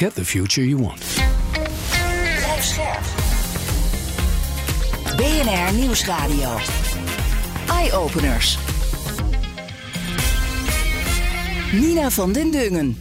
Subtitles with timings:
[0.00, 1.04] Get the future you want.
[2.36, 3.00] Blijf scherp.
[5.16, 6.56] BNR Nieuwsradio.
[7.68, 8.58] Eye-openers.
[11.72, 12.98] Nina van den Dungen.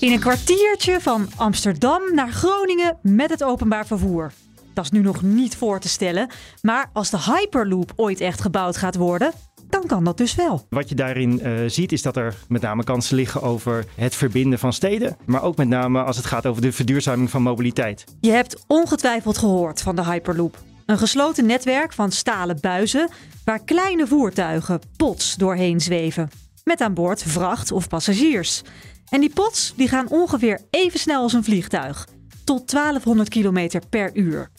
[0.00, 4.32] In een kwartiertje van Amsterdam naar Groningen met het openbaar vervoer.
[4.74, 6.30] Dat is nu nog niet voor te stellen,
[6.62, 9.32] maar als de Hyperloop ooit echt gebouwd gaat worden,
[9.70, 10.66] dan kan dat dus wel.
[10.68, 14.58] Wat je daarin uh, ziet is dat er met name kansen liggen over het verbinden
[14.58, 18.04] van steden, maar ook met name als het gaat over de verduurzaming van mobiliteit.
[18.20, 20.58] Je hebt ongetwijfeld gehoord van de Hyperloop.
[20.86, 23.08] Een gesloten netwerk van stalen buizen
[23.44, 26.28] waar kleine voertuigen pots doorheen zweven.
[26.64, 28.62] Met aan boord vracht of passagiers.
[29.08, 32.08] En die pots die gaan ongeveer even snel als een vliegtuig.
[32.44, 34.50] Tot 1200 km per uur.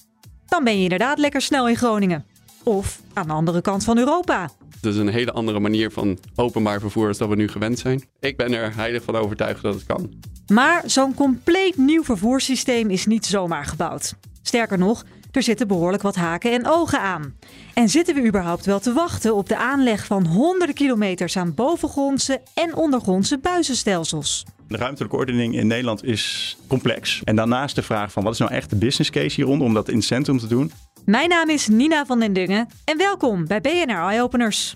[0.45, 2.25] Dan ben je inderdaad lekker snel in Groningen.
[2.63, 4.49] Of aan de andere kant van Europa.
[4.81, 8.03] Het is een hele andere manier van openbaar vervoer als dat we nu gewend zijn.
[8.19, 10.13] Ik ben er heilig van overtuigd dat het kan.
[10.47, 14.15] Maar zo'n compleet nieuw vervoerssysteem is niet zomaar gebouwd.
[14.41, 17.35] Sterker nog, er zitten behoorlijk wat haken en ogen aan.
[17.73, 22.41] En zitten we überhaupt wel te wachten op de aanleg van honderden kilometers aan bovengrondse
[22.53, 24.45] en ondergrondse buizenstelsels?
[24.67, 27.21] De ruimtelijke ordening in Nederland is complex.
[27.23, 29.89] En daarnaast de vraag van wat is nou echt de business case hieronder om dat
[29.89, 30.71] in het centrum te doen.
[31.05, 34.75] Mijn naam is Nina van den Dungen en welkom bij BNR Eye Openers.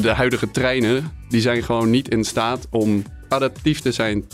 [0.00, 4.26] De huidige treinen die zijn gewoon niet in staat om adaptief te zijn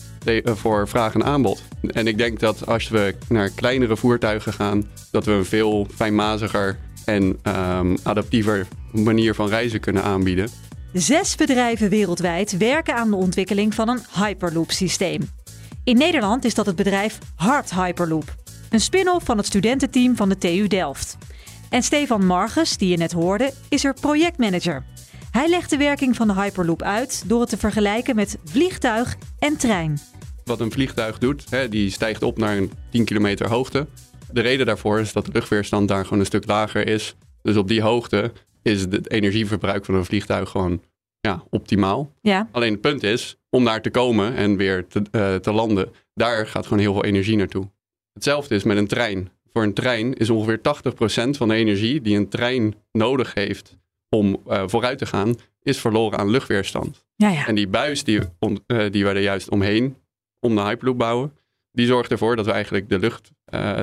[0.45, 1.63] voor vraag en aanbod.
[1.87, 6.79] En ik denk dat als we naar kleinere voertuigen gaan, dat we een veel fijnmaziger
[7.05, 10.49] en um, adaptiever manier van reizen kunnen aanbieden.
[10.93, 15.29] Zes bedrijven wereldwijd werken aan de ontwikkeling van een Hyperloop-systeem.
[15.85, 18.35] In Nederland is dat het bedrijf Hard Hyperloop,
[18.71, 21.19] een spin-off van het studententeam van de TU Delft.
[21.71, 24.85] En Stefan Marges, die je net hoorde, is er projectmanager.
[25.31, 29.57] Hij legt de werking van de Hyperloop uit door het te vergelijken met vliegtuig en
[29.57, 29.99] trein.
[30.45, 33.87] Wat een vliegtuig doet, hè, die stijgt op naar een 10 kilometer hoogte.
[34.33, 37.17] De reden daarvoor is dat de luchtweerstand daar gewoon een stuk lager is.
[37.43, 40.83] Dus op die hoogte is het energieverbruik van een vliegtuig gewoon
[41.25, 42.13] ja, optimaal.
[42.21, 42.49] Ja.
[42.53, 46.47] Alleen het punt is, om daar te komen en weer te, uh, te landen, daar
[46.47, 47.71] gaat gewoon heel veel energie naartoe.
[48.13, 49.31] Hetzelfde is met een trein.
[49.53, 50.63] Voor een trein is ongeveer 80%
[51.31, 53.77] van de energie die een trein nodig heeft
[54.09, 57.05] om uh, vooruit te gaan, is verloren aan luchtweerstand.
[57.17, 57.47] Ja, ja.
[57.47, 59.97] En die buis die, on, uh, die we er juist omheen,
[60.41, 61.33] om de Hyperloop bouwen,
[61.73, 63.31] die zorgt ervoor dat we eigenlijk de, lucht,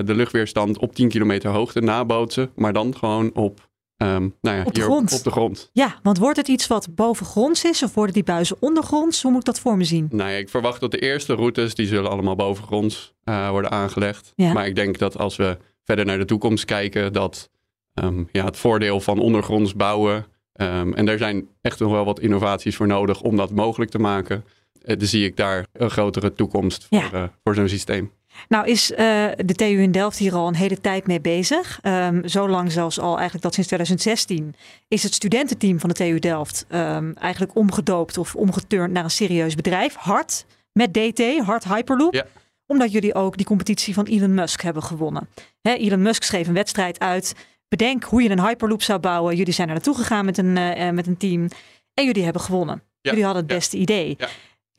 [0.05, 3.70] de luchtweerstand op 10 kilometer hoogte nabootsen, maar dan gewoon op,
[4.01, 5.13] um, nou ja, op, de hier grond.
[5.13, 5.69] op de grond.
[5.73, 9.21] Ja, want wordt het iets wat bovengronds is of worden die buizen ondergronds?
[9.21, 10.07] Hoe moet ik dat voor me zien?
[10.11, 14.33] Nou ja, ik verwacht dat de eerste routes, die zullen allemaal bovengronds uh, worden aangelegd.
[14.35, 14.53] Ja.
[14.53, 17.49] Maar ik denk dat als we verder naar de toekomst kijken, dat
[17.93, 20.25] um, ja, het voordeel van ondergronds bouwen
[20.55, 23.99] Um, en daar zijn echt nog wel wat innovaties voor nodig om dat mogelijk te
[23.99, 24.45] maken.
[24.85, 28.11] Uh, dus zie ik daar een grotere toekomst voor, uh, voor zo'n systeem.
[28.47, 28.97] Nou is uh,
[29.45, 31.79] de TU in Delft hier al een hele tijd mee bezig.
[31.83, 34.55] Um, zo lang zelfs al eigenlijk dat sinds 2016
[34.87, 39.55] is het studententeam van de TU Delft um, eigenlijk omgedoopt of omgeturnd naar een serieus
[39.55, 39.95] bedrijf.
[39.95, 42.13] Hard, met DT, Hard Hyperloop.
[42.13, 42.25] Ja.
[42.65, 45.29] Omdat jullie ook die competitie van Elon Musk hebben gewonnen.
[45.61, 47.35] Elon Musk schreef een wedstrijd uit.
[47.67, 49.35] Bedenk hoe je een Hyperloop zou bouwen.
[49.35, 51.47] Jullie zijn er naartoe gegaan met een, uh, met een team.
[51.93, 52.83] En jullie hebben gewonnen.
[53.01, 53.09] Ja.
[53.09, 53.57] Jullie hadden het Ja.
[53.57, 54.15] beste idee.
[54.17, 54.27] Ja.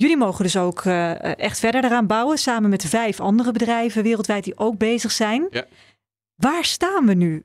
[0.02, 2.38] Jullie mogen dus ook uh, echt verder eraan bouwen.
[2.38, 5.46] Samen met vijf andere bedrijven wereldwijd die ook bezig zijn.
[5.50, 5.66] Ja.
[6.36, 7.42] Waar staan we nu?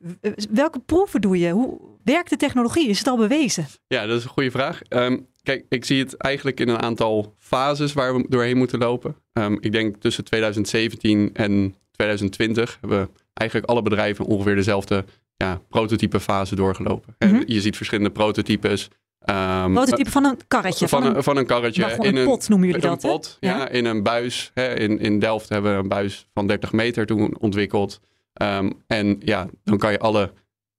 [0.50, 1.52] Welke proeven doe je?
[1.52, 2.90] Hoe werkt de technologie?
[2.90, 3.66] Is het al bewezen?
[3.88, 4.82] Ja, dat is een goede vraag.
[4.90, 9.16] Um, kijk, ik zie het eigenlijk in een aantal fases waar we doorheen moeten lopen.
[9.34, 15.06] Um, ik denk tussen 2017 en 2020 hebben we eigenlijk alle bedrijven ongeveer dezelfde
[15.36, 17.16] ja, prototype fase doorgelopen.
[17.18, 18.90] En Je ziet verschillende prototypes.
[19.30, 20.88] Um, Prototype van een karretje.
[20.88, 21.82] Van, een, van een karretje.
[21.82, 23.58] maar gewoon een pot noemen jullie een dat, pot, ja.
[23.58, 23.70] Ja.
[23.70, 24.52] In een buis.
[24.54, 24.80] Hè.
[24.80, 28.00] In, in Delft hebben we een buis van 30 meter toen ontwikkeld.
[28.42, 30.32] Um, en ja, dan kan je alle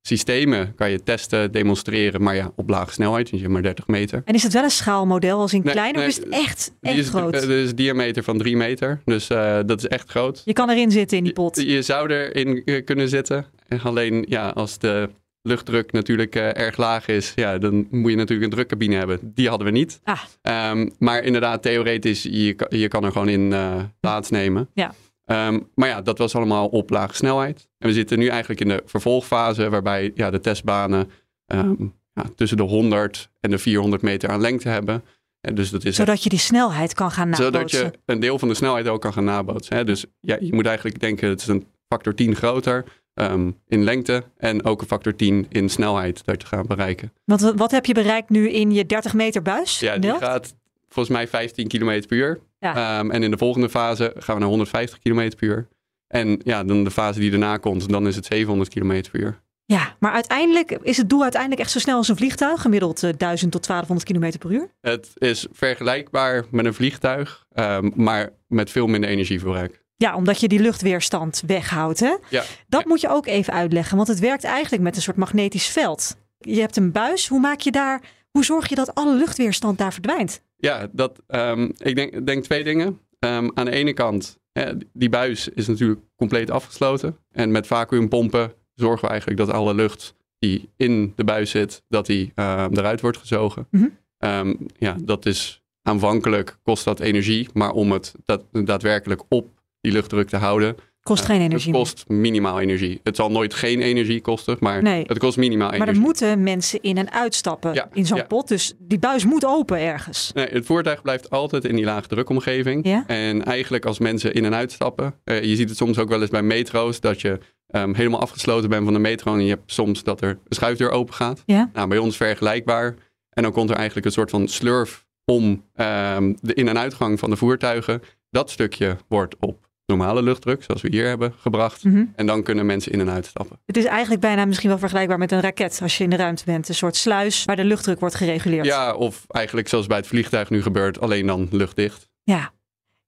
[0.02, 2.22] systemen kan je testen, demonstreren.
[2.22, 4.22] Maar ja, op lage snelheid, want je hebt maar 30 meter.
[4.24, 6.00] En is het wel een schaalmodel als in Nee, kleiner?
[6.00, 7.34] nee, of is het echt, echt is, groot?
[7.34, 9.00] eh, dus diameter van 3 meter.
[9.04, 10.42] Dus uh, dat is echt groot.
[10.44, 11.56] je kan erin zitten in die pot.
[11.56, 13.46] Je, je zou erin uh, kunnen zitten.
[13.82, 15.08] Alleen ja, als de
[15.48, 19.18] luchtdruk natuurlijk eh, erg laag is, ja, dan moet je natuurlijk een drukcabine hebben.
[19.22, 20.00] Die hadden we niet.
[20.04, 20.20] Ah.
[20.42, 24.68] Ehm, maar inderdaad, theoretisch, je, kan- je kan er gewoon in eh, plaatsnemen.
[24.74, 24.94] Ja.
[25.24, 27.68] Ehm, maar ja, dat was allemaal op lage snelheid.
[27.78, 31.10] En we zitten nu eigenlijk in de vervolgfase, waarbij ja, de testbanen
[31.46, 31.74] ehm,
[32.12, 35.04] ja, tussen de 100 en de 400 meter aan lengte hebben.
[35.40, 37.52] En dus dat is Zodat je die snelheid kan gaan nabootsen.
[37.52, 39.76] zodat je een deel van de snelheid ook kan gaan nabootsen.
[39.76, 39.84] Hè?
[39.84, 42.84] Dus ja, je moet eigenlijk denken, het is een factor 10 groter
[43.18, 47.12] ehm, in lengte en ook een factor 10 in snelheid dat je gaat bereiken.
[47.24, 49.78] Want wat- wat heb je bereikt nu in je 30 meter buis?
[49.80, 50.54] Ja, die gaat
[50.88, 52.38] volgens mij 15 km per uur.
[52.60, 52.98] Ja.
[52.98, 55.68] Ehm, en in de volgende fase gaan we naar 150 km per uur.
[56.08, 59.40] En ja, dan de fase die daarna komt, dan is het 700 km per uur.
[59.64, 63.10] Ja, maar uiteindelijk is het doel uiteindelijk echt zo snel als een vliegtuig, gemiddeld eh,
[63.16, 64.68] 1000 tot 1200 km per uur.
[64.80, 69.82] Het is vergelijkbaar met een vliegtuig, ehm, maar met veel minder energieverbruik.
[69.98, 72.00] Ja, omdat je die luchtweerstand weghoudt.
[72.00, 72.16] Hè?
[72.28, 72.44] Ja.
[72.68, 76.16] Dat moet je ook even uitleggen, want het werkt eigenlijk met een soort magnetisch veld.
[76.38, 79.92] Je hebt een buis, hoe maak je daar, hoe zorg je dat alle luchtweerstand daar
[79.92, 80.42] verdwijnt?
[80.56, 83.00] Ja, dat, ehm, ik denk, denk twee dingen.
[83.18, 87.16] Ehm, aan de ene kant, hè, die buis is natuurlijk compleet afgesloten.
[87.30, 92.06] En met vacuümpompen zorgen we eigenlijk dat alle lucht die in de buis zit, dat
[92.06, 93.66] die ehm, eruit wordt gezogen.
[93.70, 94.54] Mhm.
[94.78, 100.28] Ja, dat is aanvankelijk kost dat energie, maar om het dat, daadwerkelijk op die luchtdruk
[100.28, 103.00] te houden, Kost eh, geen energie Het kost minimaal energie.
[103.02, 105.04] Het zal nooit geen energie kosten, maar Nee.
[105.06, 105.78] het kost minimaal meer.
[105.78, 106.12] Maar er energie.
[106.22, 108.24] moeten mensen in en uitstappen Ja, in zo'n ja.
[108.24, 108.48] pot.
[108.48, 110.30] Dus die buis moet open ergens.
[110.34, 112.86] Nee, het voertuig blijft altijd in die lage drukomgeving.
[112.86, 113.04] Ja?
[113.06, 116.30] En eigenlijk als mensen in en uitstappen, eh, je ziet het soms ook wel eens
[116.30, 117.38] bij metro's, dat je
[117.68, 120.90] ehm, helemaal afgesloten bent van de metro en je hebt soms dat er een schuifdeur
[120.90, 121.42] open gaat.
[121.46, 121.70] Ja?
[121.72, 122.94] Nou, bij ons vergelijkbaar.
[123.30, 127.18] En dan komt er eigenlijk een soort van slurf om ehm, de in- en uitgang
[127.18, 128.02] van de voertuigen.
[128.30, 131.84] Dat stukje wordt op normale luchtdruk, zoals we hier hebben, gebracht.
[131.84, 132.04] Mhm.
[132.16, 133.58] En dan kunnen mensen in en uitstappen.
[133.66, 136.44] Het is eigenlijk bijna misschien wel vergelijkbaar met een raket als je in de ruimte
[136.44, 136.68] bent.
[136.68, 138.64] Een soort sluis waar de luchtdruk wordt gereguleerd.
[138.64, 142.08] Ja, of eigenlijk zoals bij het vliegtuig nu gebeurt, alleen dan luchtdicht.
[142.22, 142.52] Ja.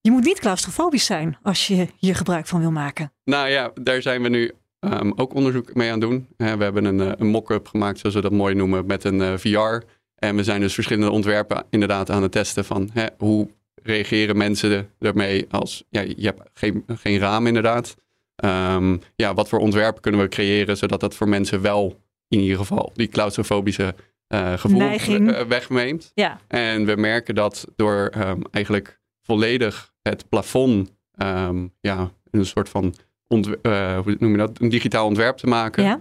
[0.01, 3.13] Je moet niet claustrofobisch zijn als je hier gebruik van wil maken.
[3.25, 6.27] Nou ja, daar zijn we nu ehm, ook onderzoek mee aan het doen.
[6.37, 9.21] Eh, we hebben een, eh, een mock-up gemaakt, zoals we dat mooi noemen, met een
[9.21, 9.85] eh, VR.
[10.15, 13.49] En we zijn dus verschillende ontwerpen inderdaad aan het testen van hè, hoe
[13.83, 17.95] reageren mensen ermee als ja, je hebt geen, geen raam inderdaad.
[18.37, 22.57] Ehm, ja, wat voor ontwerpen kunnen we creëren zodat dat voor mensen wel in ieder
[22.57, 23.95] geval die claustrofobische
[24.27, 26.11] eh gevoel eh, wegneemt.
[26.15, 26.41] Ja.
[26.49, 32.95] En we merken dat door ehm, eigenlijk volledig het plafond, ehm, ja, een soort van,
[33.63, 35.85] eh, hoe noem je dat, een digitaal ontwerp te maken.
[35.85, 36.01] ja?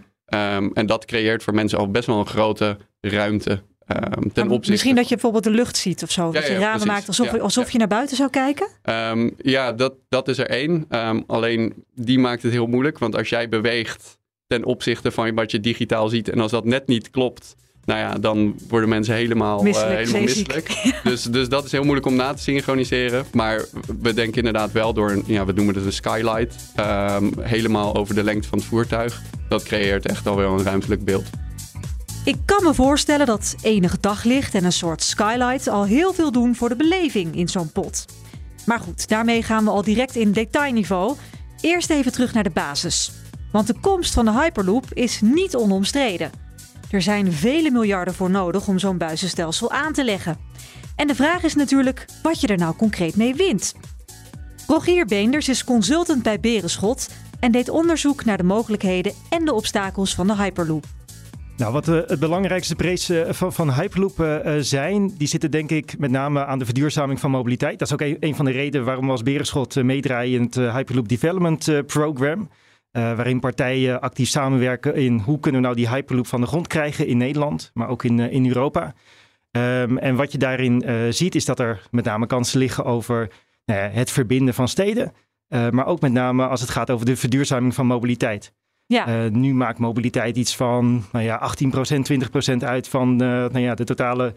[0.74, 4.72] En dat creëert voor mensen al best wel een grote ruimte ehm, ten opzichte.
[4.72, 6.32] Misschien dat je bijvoorbeeld de lucht ziet of zo.
[6.32, 6.88] dat je ja, ramen precies.
[6.88, 8.68] maakt alsof, Ja, alsof je naar buiten zou kijken.
[8.82, 10.86] Ehm, ja, dat, dat is er één.
[10.90, 13.00] Ehm, alleen die maakt het heel moeilijk.
[13.00, 16.30] Want als jij beweegt ten opzichte van wat je digitaal ziet.
[16.30, 17.56] En als dat net niet klopt.
[17.86, 20.70] Nou ja, dan worden mensen helemaal eh, Misselijk, helemaal misselijk.
[21.04, 23.26] Dus, dus dat is heel moeilijk om na te synchroniseren.
[23.34, 23.66] Maar
[24.02, 26.56] we denken inderdaad wel door een, ja, we noemen het een skylight.
[27.40, 29.22] helemaal over de lengte van het voertuig.
[29.50, 31.30] Dat creëert echt alweer een ruimtelijk beeld.
[32.30, 36.56] Ik kan me voorstellen dat enig daglicht en een soort skylight al heel veel doen
[36.56, 38.06] voor de beleving in zo'n pot.
[38.66, 41.16] Maar goed, daarmee gaan we al direct in detailniveau.
[41.62, 43.12] Eerst even terug naar de basis.
[43.52, 46.32] Want de komst van de Hyperloop is niet onomstreden.
[46.92, 50.38] Er zijn vele miljarden voor nodig om zo'n buizenstelsel aan te leggen.
[50.96, 53.74] En de vraag is natuurlijk wat je er nou concreet mee wint.
[54.68, 57.10] Rogier Beenders is consultant bij Berenschot
[57.40, 60.86] en deed onderzoek naar de mogelijkheden en de obstakels van de Hyperloop.
[61.60, 65.70] Nou, wat eh, het belangrijkste prees eh, van, van Hyperloop eh, zijn, die zitten denk
[65.70, 67.80] ik met name aan de verduurzaming van mobiliteit.
[67.80, 71.08] Dat is ook een, van de redenen waarom we als Berenschot meedraaien in het Hyperloop
[71.08, 72.50] Development Program.
[72.92, 77.08] waarin partijen actief samenwerken in hoe kunnen we nou die Hyperloop van de grond krijgen
[77.08, 78.94] in Nederland, maar ook in, in Europa.
[79.52, 83.30] Ehm, en wat je daarin ziet is dat er met name kansen liggen over
[83.66, 85.14] nou het verbinden van steden.
[85.50, 88.54] maar ook met name als het gaat over de verduurzaming van mobiliteit.
[88.94, 93.60] Ja, Eh, nu maakt mobiliteit iets van nou ja, 18%, 20% uit van eh, nou
[93.60, 94.34] ja, de totale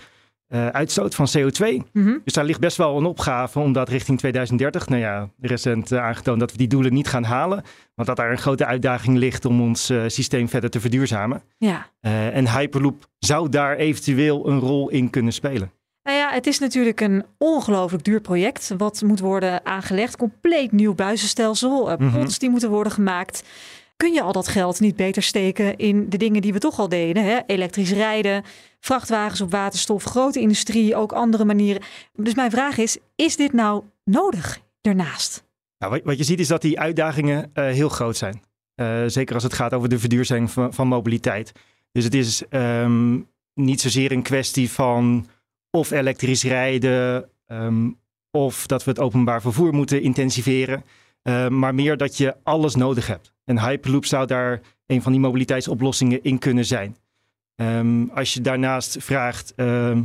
[0.49, 1.83] eh, uitstoot van CO2.
[1.93, 2.19] mhm.
[2.25, 6.41] Dus daar ligt best wel een opgave om dat richting 2030, nou ja, recent aangetoond
[6.41, 7.63] dat we die doelen niet gaan halen.
[7.95, 11.43] Want dat daar een grote uitdaging ligt om ons systeem verder te verduurzamen.
[11.59, 11.87] ja.
[12.33, 15.73] En Hyperloop zou daar eventueel een rol in kunnen spelen.
[16.03, 18.75] Nou ja, het is natuurlijk een ongelooflijk duur project.
[18.77, 20.17] Wat moet worden aangelegd?
[20.17, 21.97] Compleet nieuw buizenstelsel.
[21.97, 23.43] Pots die moeten worden gemaakt.
[24.03, 26.89] Kun je al dat geld niet beter steken in de dingen die we toch al
[26.89, 27.25] deden?
[27.25, 27.41] Hè?
[27.47, 28.45] Elektrisch rijden,
[28.81, 31.83] vrachtwagens op waterstof, grote industrie, ook andere manieren.
[32.13, 35.45] Dus mijn vraag is, is dit nou nodig daarnaast?
[35.79, 38.43] Nou, wat, je ziet is dat die uitdagingen eh, heel groot zijn.
[38.75, 41.53] Eh, zeker als het gaat over de verduurzaming van, mobiliteit.
[41.93, 43.21] Dus het is ehm,
[43.55, 45.27] niet zozeer een kwestie van
[45.71, 47.91] of elektrisch rijden ehm,
[48.31, 50.85] of dat we het openbaar vervoer moeten intensiveren.
[51.23, 53.32] Ehm, maar meer dat je alles nodig hebt.
[53.45, 56.97] En Hyperloop zou daar een van die mobiliteitsoplossingen in kunnen zijn.
[57.55, 60.03] Ehm, als je daarnaast vraagt, ehm,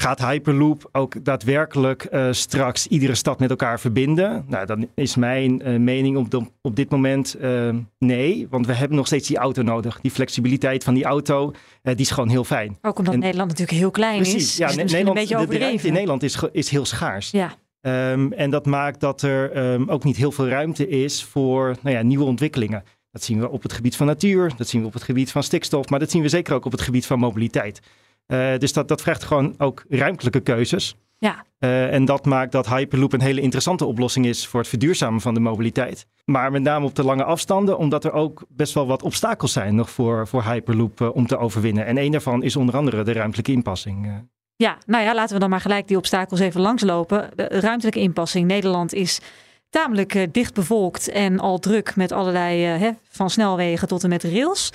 [0.00, 4.44] gaat Hyperloop ook daadwerkelijk eh, straks iedere stad met elkaar verbinden?
[4.48, 8.72] Nou, dan is mijn eh, mening op, de- op dit moment ehm, nee, want we
[8.74, 10.00] hebben nog steeds die auto nodig.
[10.00, 11.50] Die flexibiliteit van die auto,
[11.82, 12.78] eh, die is gewoon heel fijn.
[12.82, 14.30] Ook omdat En- Nederland natuurlijk heel klein is.
[14.30, 16.68] Precies, ja, is Ne- misschien Nederland, een beetje de- de, ruimte in Nederland is, is
[16.68, 17.30] heel schaars.
[17.30, 17.54] Ja,
[17.86, 21.96] Ehm, en dat maakt dat er ehm, ook niet heel veel ruimte is voor nou
[21.96, 22.84] ja, nieuwe ontwikkelingen.
[23.10, 25.42] Dat zien we op het gebied van natuur, dat zien we op het gebied van
[25.42, 27.80] stikstof, maar dat zien we zeker ook op het gebied van mobiliteit.
[28.26, 30.96] Eh, dus dat, dat vraagt gewoon ook ruimtelijke keuzes.
[31.18, 31.44] ja.
[31.58, 35.34] Eh, en dat maakt dat Hyperloop een hele interessante oplossing is voor het verduurzamen van
[35.34, 36.06] de mobiliteit.
[36.24, 39.74] Maar met name op de lange afstanden, omdat er ook best wel wat obstakels zijn
[39.74, 41.86] nog voor, voor Hyperloop eh, om te overwinnen.
[41.86, 44.28] En een daarvan is onder andere de ruimtelijke inpassing.
[44.56, 47.30] Ja, nou ja, laten we dan maar gelijk die obstakels even langslopen.
[47.34, 48.46] De ruimtelijke inpassing.
[48.46, 49.20] Nederland is
[49.70, 54.24] tamelijk eh, dicht bevolkt en al druk met allerlei, eh, van snelwegen tot en met
[54.24, 54.72] rails.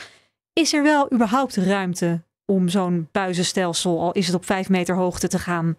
[0.53, 5.27] Is er wel überhaupt ruimte om zo'n buizenstelsel, al is het op vijf meter hoogte,
[5.27, 5.75] te gaan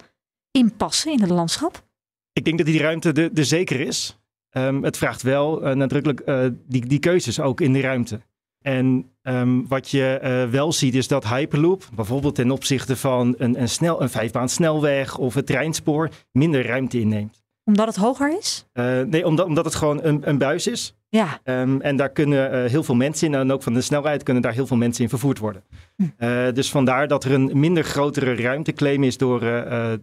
[0.50, 1.84] inpassen in het landschap?
[2.32, 4.18] Ik denk dat die ruimte er er zeker is.
[4.50, 6.22] Ehm, het vraagt wel eh, nadrukkelijk
[6.66, 8.20] die, die keuzes ook in de ruimte.
[8.62, 13.60] En ehm, wat je eh, wel ziet is dat Hyperloop, bijvoorbeeld ten opzichte van een,
[13.60, 17.41] een, snel, een vijfbaan snelweg of het treinspoor, minder ruimte inneemt.
[17.64, 18.66] Omdat het hoger is?
[18.72, 20.94] Eh, nee, omdat, omdat het gewoon een, een buis is.
[21.08, 24.22] Ja, Ehm, en daar kunnen eh, heel veel mensen in, en ook van de snelheid
[24.22, 25.62] kunnen daar heel veel mensen in vervoerd worden.
[25.96, 26.04] Hm.
[26.16, 29.40] Eh, dus vandaar dat er een minder grotere ruimteclaim is door,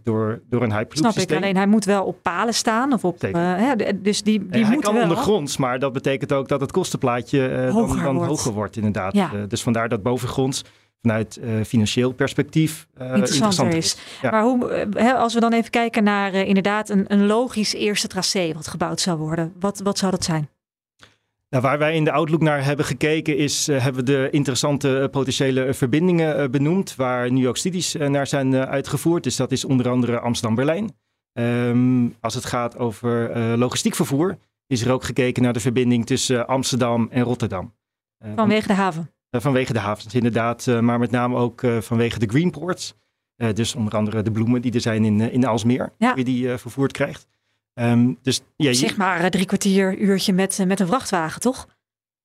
[0.02, 1.16] door, door een Hyperloop snap ik.
[1.18, 1.36] systeem.
[1.36, 2.92] Alleen hij moet wel op palen staan.
[2.92, 5.02] Of op, hè, dus die, die hij moet kan wel.
[5.02, 8.28] ondergronds, maar dat betekent ook dat het kostenplaatje Hoger dan, dan wordt.
[8.30, 9.14] hoger wordt, inderdaad.
[9.14, 9.30] Ja.
[9.48, 10.64] Dus vandaar dat bovengronds
[11.02, 13.96] vanuit eh, financieel perspectief eh, interessanter is.
[14.22, 14.30] Ja.
[14.30, 18.52] Maar hoe, eh, als we dan even kijken naar inderdaad een, een logisch eerste tracé
[18.52, 19.52] wat gebouwd zou worden.
[19.60, 20.48] Wat, wat zou dat zijn?
[21.48, 25.74] Nou, waar wij in de Outlook naar hebben gekeken is, hebben we de interessante potentiële
[25.74, 29.22] verbindingen benoemd, waar nu ook studies naar zijn uitgevoerd.
[29.24, 30.96] Dus dat is onder andere Amsterdam-Berlijn.
[31.32, 36.46] Ehm, als het gaat over logistiek vervoer, is er ook gekeken naar de verbinding tussen
[36.46, 37.74] Amsterdam en Rotterdam.
[38.34, 39.10] Vanwege de haven.
[39.30, 40.66] Eh, vanwege de havens, inderdaad.
[40.66, 42.94] eh, maar met name ook eh, vanwege de greenports.
[43.54, 45.40] Dus onder andere de bloemen die er zijn in, in.
[45.98, 46.12] Ja.
[46.16, 47.26] Je die eh, vervoerd krijgt.
[47.74, 51.66] Ehm, dus ja, je- Zeg maar drie kwartier, uurtje met, met een vrachtwagen, toch?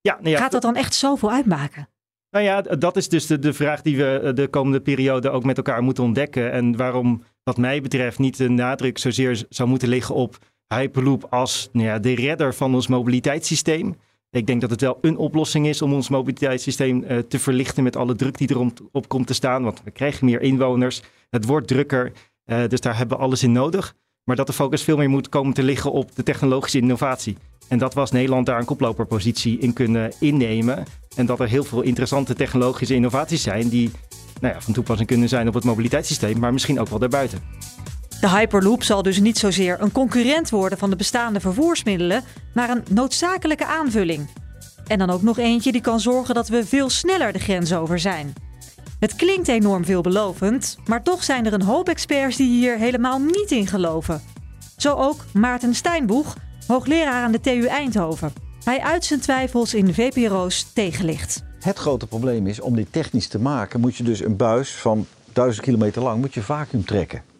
[0.02, 1.90] ja, nou ja, Gaat dat dan echt zoveel uitmaken?
[2.30, 5.58] Nou ja, dat is dus de, de vraag die we de komende periode ook met
[5.58, 6.52] elkaar moeten ontdekken.
[6.52, 11.70] En waarom, wat mij betreft, niet de nadruk zozeer zou moeten liggen op Hyperloop als
[11.72, 13.96] nou ja, de redder van ons mobiliteitssysteem.
[14.36, 17.96] Ik denk dat het wel een oplossing is om ons mobiliteitssysteem eh, te verlichten met
[17.96, 19.64] alle druk die erop op komt te staan.
[19.64, 22.12] Want we krijgen meer inwoners, het wordt drukker,
[22.46, 23.96] eh, dus daar hebben we alles in nodig.
[24.24, 27.38] Maar dat de focus veel meer moet komen te liggen op de technologische innovatie.
[27.68, 30.84] En dat was Nederland daar een koploperpositie in kunnen innemen.
[31.16, 33.92] En dat er heel veel interessante technologische innovaties zijn die
[34.42, 37.40] nou ja, van toepassing kunnen zijn op het mobiliteitssysteem, maar misschien ook wel daarbuiten.
[38.26, 42.84] De Hyperloop zal dus niet zozeer een concurrent worden van de bestaande vervoersmiddelen, maar een
[42.90, 44.30] noodzakelijke aanvulling.
[44.88, 48.00] En dan ook nog eentje die kan zorgen dat we veel sneller de grens over
[48.00, 48.34] zijn.
[49.00, 53.52] Het klinkt enorm veelbelovend, maar toch zijn er een hoop experts die hier helemaal niet
[53.52, 54.22] in geloven.
[54.78, 56.36] Zo ook Maarten Steinboeg,
[56.68, 58.34] hoogleraar aan de TU Eindhoven.
[58.64, 61.44] Hij uit zijn twijfels in VPRO's tegenlicht.
[61.60, 65.06] Het grote probleem is, om dit technisch te maken, moet je dus een buis van
[65.34, 67.35] 1000 kilometer lang moet je vacuüm trekken.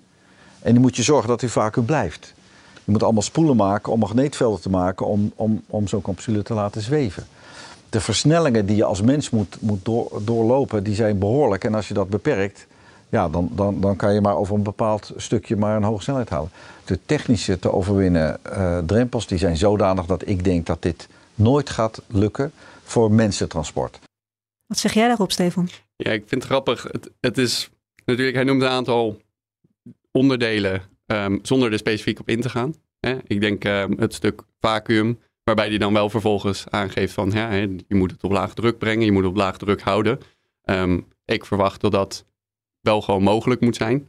[0.66, 2.34] En dan moet je zorgen dat die vacuüm blijft.
[2.74, 6.54] Je moet allemaal spoelen maken om magneetvelden te maken om, om, om zo'n capsule te
[6.54, 7.28] laten zweven.
[7.90, 11.64] De versnellingen die je als mens moet, moet door, doorlopen, die zijn behoorlijk.
[11.64, 12.68] En als je dat beperkt,
[13.10, 16.30] ja, dan, dan, dan kan je maar over een bepaald stukje maar een hoge snelheid
[16.30, 16.50] halen.
[16.86, 21.70] De technische te overwinnen eh, drempels die zijn zodanig dat ik denk dat dit nooit
[21.70, 22.52] gaat lukken
[22.84, 24.00] voor mensentransport.
[24.66, 25.70] Wat zeg jij daarop, Stefan?
[25.96, 26.88] Ja, ik vind het grappig.
[26.92, 27.70] Het, het is
[28.06, 29.24] natuurlijk, hij noemt een aantal
[30.16, 32.74] onderdelen ehm, zonder er specifiek op in te gaan.
[33.00, 33.18] Hè?
[33.28, 37.86] Ik denk ehm, het stuk vacuüm, waarbij hij dan wel vervolgens aangeeft van ja, je
[37.96, 40.20] moet het op laag druk brengen, je moet het op laag druk houden.
[40.62, 42.26] Ehm, ik verwacht dat dat
[42.82, 44.08] wel gewoon mogelijk moet zijn.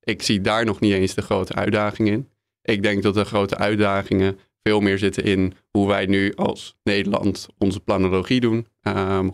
[0.00, 2.28] Ik zie daar nog niet eens de grote uitdaging in.
[2.62, 7.48] Ik denk dat de grote uitdagingen veel meer zitten in hoe wij nu als Nederland
[7.58, 8.66] onze planologie doen.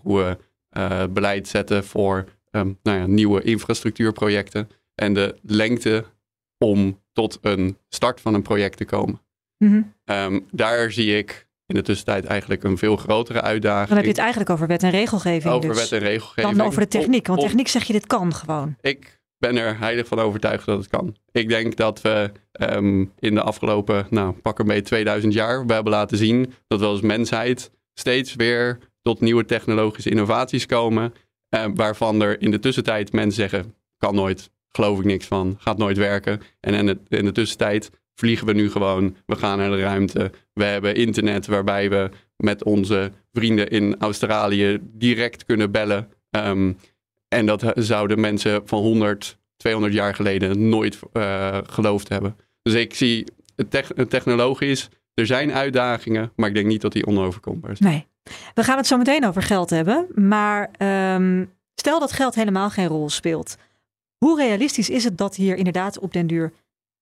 [0.03, 0.39] Hoe we
[0.69, 4.69] eh, beleid zetten voor nou ja, nieuwe infrastructuurprojecten.
[4.99, 6.05] En de lengte
[6.59, 9.21] om tot een start van een project te komen.
[9.59, 9.83] Mhm.
[10.05, 13.89] Ehm, daar zie ik in de tussentijd eigenlijk een veel grotere uitdaging.
[13.89, 15.55] Dan heb je het eigenlijk over wet en regelgeving.
[15.55, 15.79] over dus.
[15.79, 16.57] wet en regelgeving.
[16.57, 17.27] Dan over de techniek.
[17.27, 18.77] Want techniek zeg je, dit kan gewoon.
[18.81, 21.17] ik ben er heilig van overtuigd dat het kan.
[21.33, 25.93] Ik denk dat we ehm, in de afgelopen, nou pak ermee 2000 jaar, we hebben
[25.93, 31.13] laten zien dat we als mensheid steeds weer tot nieuwe technologische innovaties komen.
[31.49, 35.79] eh, waarvan er in de tussentijd mensen zeggen, kan nooit, geloof ik niks van, gaat
[35.79, 36.41] nooit werken.
[36.61, 40.31] En in de, in de tussentijd vliegen we nu gewoon, we gaan naar de ruimte.
[40.53, 46.09] We hebben internet waarbij we met onze vrienden in Australië direct kunnen bellen.
[46.31, 46.73] Ehm,
[47.29, 52.37] en dat zouden mensen van 100, 200 jaar geleden nooit eh, geloofd hebben.
[52.63, 53.25] Dus ik zie
[53.57, 57.93] het technologisch, er zijn uitdagingen, maar ik denk niet dat die onoverkombaar zijn.
[57.93, 58.07] Nee.
[58.55, 60.07] We gaan het zo meteen over geld hebben.
[60.15, 61.45] Maar ehm,
[61.75, 63.57] stel dat geld helemaal geen rol speelt.
[64.19, 66.53] Hoe realistisch is het dat hier inderdaad op den duur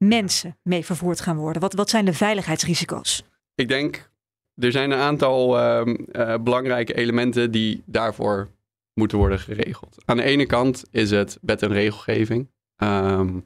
[0.04, 1.62] mensen mee vervoerd gaan worden?
[1.62, 3.24] Wat, wat zijn de veiligheidsrisico's?
[3.54, 4.10] Ik denk,
[4.54, 8.48] er zijn een aantal ehm, eh, belangrijke elementen die daarvoor
[8.94, 9.96] moeten worden geregeld.
[10.04, 12.50] Aan de ene kant is het wet en regelgeving.
[12.76, 13.38] Ehm,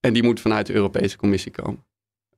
[0.00, 1.86] en die moet vanuit de Europese Commissie komen.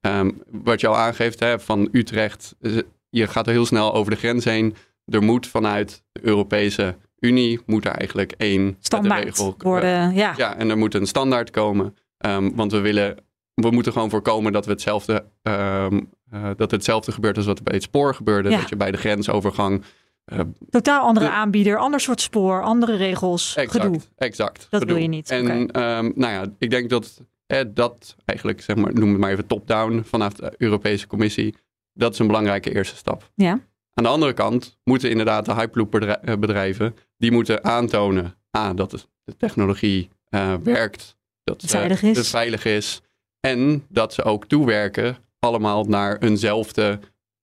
[0.00, 2.78] Ehm, wat je al aangeeft hè, van Utrecht, eh,
[3.10, 4.74] je gaat er heel snel over de grens heen.
[5.04, 10.14] Er moet vanuit de Europese Unie moet er eigenlijk één Standaard regel- worden.
[10.14, 10.34] Ja.
[10.36, 11.96] ja, en er moet een standaard komen.
[12.18, 13.16] Ehm, want we willen,
[13.54, 16.00] we moeten gewoon voorkomen dat we hetzelfde, ehm,
[16.30, 18.50] eh, dat hetzelfde gebeurt als wat bij het spoor gebeurde.
[18.50, 18.58] Ja.
[18.60, 19.82] Dat je bij de grensovergang.
[20.24, 24.00] eh, Totaal andere De- aanbieder, ander soort spoor, andere regels, exact, gedoe.
[24.16, 24.66] exact.
[24.70, 24.94] Dat gedoe.
[24.94, 28.94] wil je niet, En ehm, nou ja, ik denk dat eh, dat eigenlijk, zeg maar,
[28.94, 31.54] noem het maar even top-down vanaf de Europese Commissie.
[31.92, 33.30] Dat is een belangrijke eerste stap.
[33.34, 33.58] Ja.
[33.94, 39.08] Aan de andere kant moeten inderdaad de Hyperloop eh, bedrijven, die moeten aantonen A, dat
[39.24, 42.16] de technologie eh, werkt, dat Het eh, veilig is.
[42.16, 43.00] het veilig is
[43.40, 46.98] en dat ze ook toewerken allemaal naar eenzelfde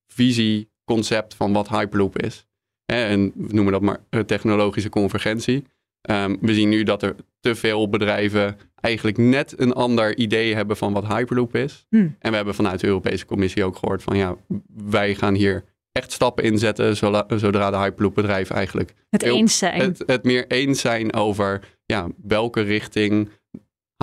[0.06, 2.46] visie, concept van wat Hyperloop is.
[2.84, 5.64] En we noemen dat maar technologische convergentie.
[6.00, 10.76] Ehm, we zien nu dat er te veel bedrijven eigenlijk net een ander idee hebben
[10.76, 11.86] van wat Hyperloop is.
[11.88, 12.16] Hmm.
[12.18, 14.36] En we hebben vanuit de Europese Commissie ook gehoord van ja,
[14.74, 19.80] wij gaan hier echt stappen inzetten zodra de Hyperloop bedrijven eigenlijk Het heel- eens zijn.
[19.80, 23.28] het, het meer eens zijn over ja, welke richting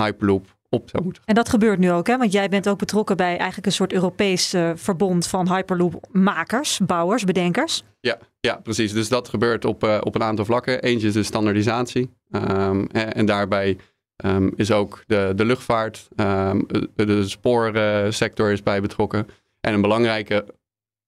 [0.02, 1.22] Hyperloop op zou moeten.
[1.24, 2.16] En dat gebeurt nu ook, hè?
[2.16, 7.24] Want jij bent ook betrokken bij eigenlijk een soort Europees eh, verbond van Hyperloop-makers, bouwers,
[7.24, 7.82] bedenkers.
[8.00, 8.92] Ja, ja, precies.
[8.92, 10.82] Dus dat gebeurt op, eh, op een aantal vlakken.
[10.82, 12.10] Eentje is de standaardisatie.
[12.30, 13.76] Ehm, en, en daarbij
[14.16, 19.26] ehm, is ook de, de luchtvaart, ehm, de, de spoorsector is bij betrokken.
[19.60, 20.44] En een belangrijke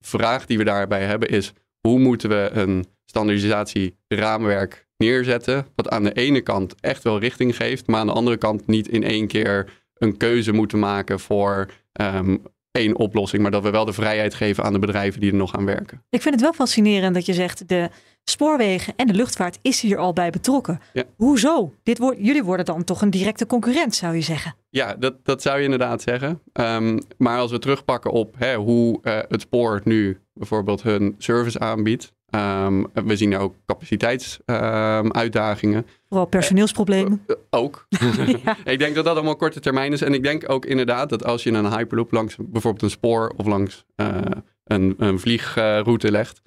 [0.00, 1.52] vraag die we daarbij hebben is...
[1.80, 5.66] hoe moeten we een standaardisatieraamwerk neerzetten...
[5.74, 7.86] wat aan de ene kant echt wel richting geeft...
[7.86, 11.66] maar aan de andere kant niet in één keer een keuze moeten maken voor...
[11.92, 12.36] ehm,
[12.70, 15.56] één oplossing, maar dat we wel de vrijheid geven aan de bedrijven die er nog
[15.56, 16.02] aan werken.
[16.10, 17.90] Ik vind het wel fascinerend dat je zegt de
[18.28, 20.80] spoorwegen en de luchtvaart is hier al bij betrokken.
[20.92, 21.04] Ja.
[21.16, 21.72] Hoezo?
[21.82, 24.54] Dit wordt, jullie worden dan toch een directe concurrent, zou je zeggen.
[24.70, 26.40] Ja, dat, dat zou je inderdaad zeggen.
[26.52, 31.58] Ehm, maar als we terugpakken op hè, hoe eh, het spoor nu bijvoorbeeld hun service
[31.58, 32.12] aanbiedt.
[32.30, 35.86] ehm, we zien ook capaciteitsuitdagingen.
[36.08, 37.22] Vooral personeelsproblemen.
[37.26, 37.86] Eh, ook.
[38.44, 38.56] ja.
[38.64, 40.02] ik denk dat dat allemaal korte termijn is.
[40.02, 43.46] En ik denk ook inderdaad dat als je een hyperloop langs bijvoorbeeld een spoor of
[43.46, 44.20] langs eh,
[44.64, 46.40] een, een vliegroute legt.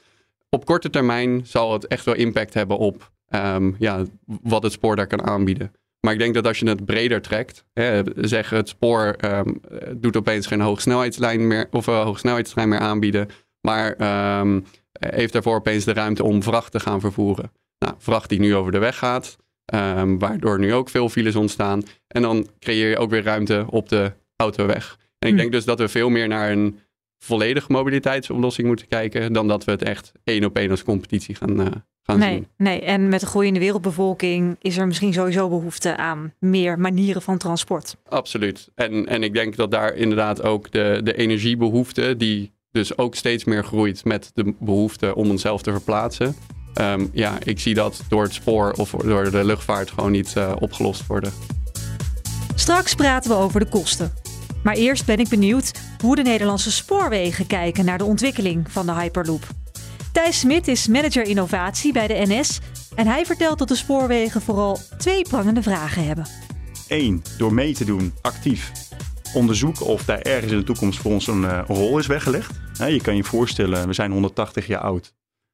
[0.55, 4.03] Op korte termijn zal het echt wel impact hebben op ehm, ja,
[4.43, 5.71] wat het spoor daar kan aanbieden.
[5.99, 9.53] Maar ik denk dat als je het breder trekt, hè, zeg het spoor ehm,
[9.95, 13.27] doet opeens geen hoogsnelheidslijn meer of een hoogsnelheidstrein meer aanbieden,
[13.67, 14.59] maar ehm,
[14.91, 17.51] heeft daarvoor opeens de ruimte om vracht te gaan vervoeren.
[17.79, 19.37] Nou, vracht die nu over de weg gaat,
[20.17, 21.83] waardoor nu ook veel files ontstaan.
[22.07, 24.97] En dan creëer je ook weer ruimte op de autoweg.
[25.19, 25.39] En ik Hm.
[25.39, 26.79] denk dus dat we veel meer naar een
[27.23, 31.59] volledige mobiliteitsoplossing moeten kijken, dan dat we het echt één op één als competitie gaan,
[31.61, 31.67] eh,
[32.03, 32.47] gaan Nee, zien.
[32.57, 37.37] nee, en met de groeiende wereldbevolking is er misschien sowieso behoefte aan meer manieren van
[37.37, 37.95] transport.
[38.09, 38.69] Absoluut.
[38.75, 43.43] En, en ik denk dat daar inderdaad ook de, de energiebehoefte, die dus ook steeds
[43.43, 46.35] meer groeit met de behoefte om onszelf te verplaatsen.
[46.73, 50.55] Ehm, ja, ik zie dat door het spoor of door de luchtvaart gewoon niet eh,
[50.59, 51.33] opgelost worden.
[52.55, 54.11] Straks praten we over de kosten.
[54.63, 55.71] Maar eerst ben ik benieuwd
[56.01, 59.47] hoe de Nederlandse spoorwegen kijken naar de ontwikkeling van de Hyperloop.
[60.11, 62.59] Thijs Smit is manager innovatie bij de NS
[62.95, 66.25] en hij vertelt dat de spoorwegen vooral twee prangende vragen hebben.
[66.87, 68.71] Eén, door mee te doen, actief,
[69.33, 72.59] onderzoeken of daar ergens in de toekomst voor ons een eh, rol is weggelegd.
[72.73, 75.13] Je kan je voorstellen, we zijn 180 jaar oud.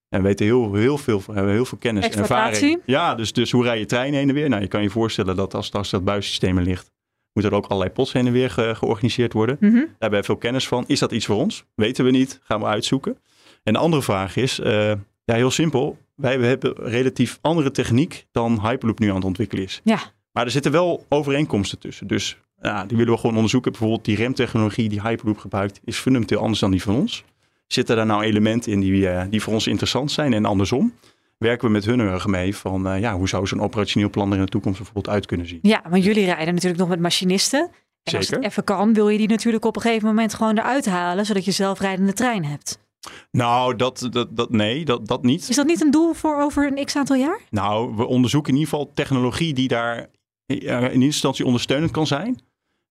[0.09, 2.81] En we weten heel, heel veel, hebben heel veel kennis en ervaring.
[2.85, 4.49] Ja, dus, dus hoe rij je treinen heen en weer?
[4.49, 6.91] Nou, je kan je voorstellen dat als, als dat buissysteem ligt,
[7.38, 9.58] moet er ook allerlei pots heen en weer ge- georganiseerd worden.
[9.60, 9.73] Mhm.
[9.76, 10.84] Daar hebben we veel kennis van.
[10.88, 11.65] Is dat iets voor ons?
[11.76, 12.39] Weten we niet.
[12.43, 13.17] Gaan we uitzoeken.
[13.63, 14.88] En de andere vraag is, eh,
[15.26, 15.97] ja, heel simpel.
[16.15, 19.82] Wij hebben relatief andere techniek dan Hyperloop nu aan het ontwikkelen is.
[19.84, 20.00] Ja.
[20.32, 22.08] Maar er zitten wel overeenkomsten tussen.
[22.08, 23.71] Dus ja, die willen we gewoon onderzoeken.
[23.71, 27.23] Bijvoorbeeld die remtechnologie die Hyperloop gebruikt, is fundamenteel anders dan die van ons.
[27.67, 30.93] Zitten daar nou elementen in die, eh, die voor ons interessant zijn en andersom?
[31.38, 34.43] Werken we met hun erg mee van ja, hoe zou zo'n operationeel plan er in
[34.43, 35.60] de toekomst bijvoorbeeld uit kunnen zien?
[35.62, 37.60] Ja, want jullie rijden natuurlijk nog met machinisten.
[38.04, 38.43] En als Zeker.
[38.43, 41.45] het even kan, wil je die natuurlijk op een gegeven moment gewoon eruit halen, zodat
[41.45, 42.80] je zelfrijdende trein hebt.
[43.32, 45.50] Nou, dat, dat, dat, nee, dat, dat niet.
[45.50, 47.39] Is dat niet een doel voor over een x aantal jaar?
[47.50, 50.10] Nou, we onderzoeken in ieder geval technologie die daar
[50.45, 52.39] eh, in eerste instantie ondersteunend kan zijn.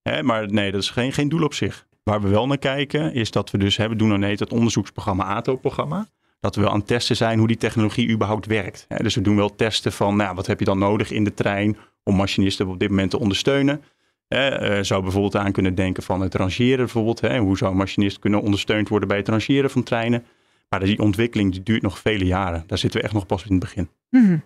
[0.01, 1.87] Hè, maar nee, dat is geen, geen doel op zich.
[2.03, 5.23] Waar we wel naar kijken, is dat we dus hebben, doen dan heet het onderzoeksprogramma
[5.23, 6.07] ATO-programma.
[6.39, 8.85] Dat we wel aan het testen zijn hoe die technologie überhaupt werkt.
[8.97, 11.77] Dus we doen wel testen van, nou, wat heb je dan nodig in de trein
[12.03, 13.83] om machinisten op dit moment te ondersteunen.
[14.27, 17.21] Hè, eh, zou bijvoorbeeld aan kunnen denken van het rangeren bijvoorbeeld.
[17.21, 20.25] Hè, hoe zou een machinist kunnen ondersteund worden bij het rangeren van treinen.
[20.69, 22.63] Maar die ontwikkeling die duurt nog vele jaren.
[22.67, 23.89] Daar zitten we echt nog pas in het begin.
[24.09, 24.37] Mhm.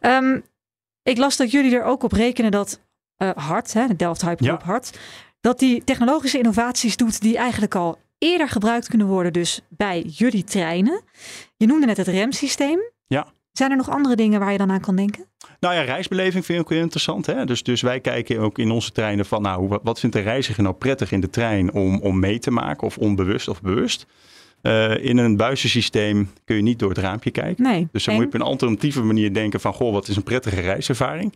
[0.00, 0.40] Ehm,
[1.02, 2.80] ik las dat jullie er ook op rekenen dat
[3.16, 4.66] eh Hart, hè, de Delft Hyperloop Ja.
[4.66, 4.98] Hart,
[5.40, 10.44] dat die technologische innovaties doet die eigenlijk al eerder gebruikt kunnen worden, dus bij jullie
[10.44, 11.02] treinen.
[11.56, 12.78] Je noemde net het remsysteem.
[13.06, 13.26] Ja.
[13.52, 15.24] Zijn er nog andere dingen waar je dan aan kan denken?
[15.60, 17.26] Nou ja, reisbeleving vind ik ook heel interessant.
[17.26, 17.44] Hè?
[17.44, 20.74] Dus, dus wij kijken ook in onze treinen van, nou, wat, vindt de reiziger nou
[20.74, 24.06] prettig in de trein om, om mee te maken, of onbewust of bewust.
[24.62, 27.64] Eh, in een buizensysteem kun je niet door het raampje kijken.
[27.64, 27.88] Nee.
[27.92, 28.20] Dus dan eng.
[28.20, 31.34] moet je op een alternatieve manier denken van, goh, wat is een prettige reiservaring?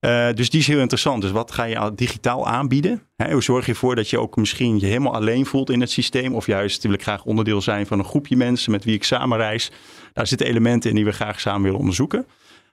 [0.00, 1.22] Eh, dus die is heel interessant.
[1.22, 3.02] Dus wat ga je al digitaal aanbieden?
[3.16, 5.90] Hè, hoe zorg je ervoor dat je ook misschien je helemaal alleen voelt in het
[5.90, 6.34] systeem?
[6.34, 9.38] Of juist wil ik graag onderdeel zijn van een groepje mensen met wie ik samen
[9.38, 9.70] reis?
[10.12, 12.26] Daar zitten elementen in die we graag samen willen onderzoeken.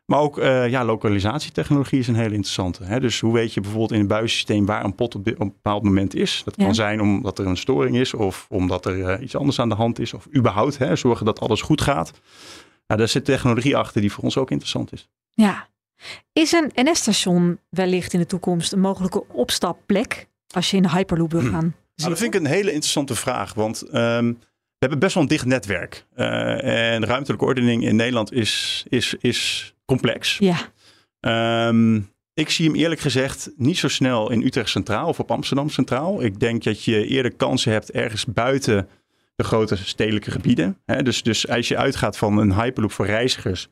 [0.05, 2.83] Maar ook eh, ja, lokalisatietechnologie is een hele interessante.
[2.83, 2.99] Hè?
[2.99, 6.15] Dus hoe weet je bijvoorbeeld in een buissysteem waar een pot op, een bepaald moment
[6.15, 6.41] is?
[6.45, 6.65] Dat Ja.
[6.65, 9.75] kan zijn omdat er een storing is of omdat er eh, iets anders aan de
[9.75, 10.13] hand is.
[10.13, 12.11] Of überhaupt hè, zorgen dat alles goed gaat.
[12.87, 15.09] Nou, daar zit technologie achter die voor ons ook interessant is.
[15.33, 15.67] Ja.
[16.33, 21.31] Is een NS-station wellicht in de toekomst een mogelijke opstapplek als je in de Hyperloop
[21.31, 21.75] wil gaan?
[21.95, 23.53] Nou, dat vind ik een hele interessante vraag.
[23.53, 26.05] Want ehm, we hebben best wel een dicht netwerk.
[26.15, 30.37] Eh, en ruimtelijke ordening in Nederland is, is, is complex.
[30.37, 30.71] Ja,
[31.19, 31.99] Ehm,
[32.33, 36.23] ik zie hem eerlijk gezegd niet zo snel in Utrecht Centraal of op Amsterdam Centraal.
[36.23, 38.89] Ik denk dat je eerder kansen hebt ergens buiten
[39.35, 40.77] de grote stedelijke gebieden.
[41.03, 43.67] Dus, dus als je uitgaat van een hyperloop voor reizigers,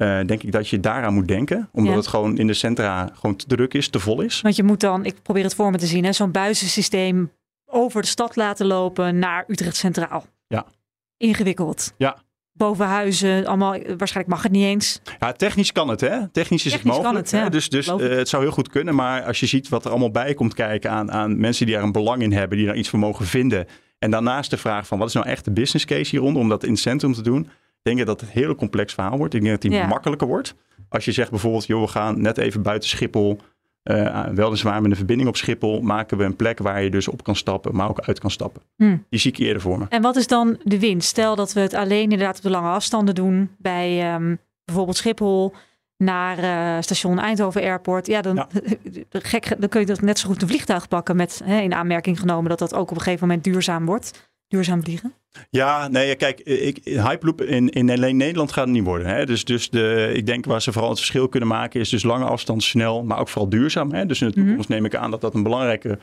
[0.00, 1.68] eh, denk ik dat je daaraan moet denken.
[1.72, 1.98] Omdat Ja.
[1.98, 4.40] het gewoon in de centra gewoon te druk is, te vol is.
[4.40, 7.30] want je moet dan, ik probeer het voor me te zien, zo'n buizensysteem
[7.66, 10.26] over de stad laten lopen naar Utrecht Centraal.
[10.46, 10.66] Ja.
[11.16, 11.92] Ingewikkeld.
[11.96, 12.16] Ja.
[12.52, 15.00] Boven huizen, allemaal, waarschijnlijk mag het niet eens.
[15.18, 16.28] Ja, technisch kan het, hè?
[16.28, 17.18] Technisch is Technisch het kan mogelijk.
[17.30, 17.42] het, ja.
[17.42, 17.50] hè?
[17.50, 18.94] Dus, dus eh, het zou heel goed kunnen.
[18.94, 21.84] Maar als je ziet wat er allemaal bij komt kijken aan, aan mensen die daar
[21.84, 23.66] een belang in hebben, die daar iets voor mogen vinden.
[23.98, 26.64] En daarnaast de vraag van wat is nou echt de business case hieronder om dat
[26.64, 27.48] in het centrum te doen.
[27.82, 29.34] Denk ik dat het een heel complex verhaal wordt.
[29.34, 29.86] Ik denk dat die Ja.
[29.86, 30.54] makkelijker wordt.
[30.88, 33.38] Als je zegt bijvoorbeeld, joh, we gaan net even buiten Schiphol.
[33.82, 37.24] eh weliswaar met een verbinding op Schiphol maken we een plek waar je dus op
[37.24, 38.62] kan stappen, maar ook uit kan stappen.
[38.76, 38.96] Hm.
[39.10, 39.86] Die zie ik eerder voor me.
[39.88, 41.08] En wat is dan de winst?
[41.08, 45.54] Stel dat we het alleen inderdaad op de lange afstanden doen bij ehm, bijvoorbeeld Schiphol
[45.96, 48.06] naar eh, station Eindhoven Airport.
[48.06, 48.48] Ja, dan, Ja.
[49.10, 52.18] Gek, dan kun je dat net zo goed een vliegtuig pakken met hè, in aanmerking
[52.20, 54.30] genomen dat dat ook op een gegeven moment duurzaam wordt.
[54.48, 55.12] Duurzaam vliegen.
[55.50, 59.06] Ja, nee, kijk, ik, Hyperloop in, in alleen Nederland gaat het niet worden.
[59.06, 59.26] Hè?
[59.26, 62.24] Dus, dus de, ik denk waar ze vooral het verschil kunnen maken is dus lange
[62.24, 63.92] afstand snel, maar ook vooral duurzaam.
[63.92, 64.06] Hè?
[64.06, 64.44] Dus in de Mhm.
[64.46, 65.98] toekomst neem ik aan dat dat een belangrijke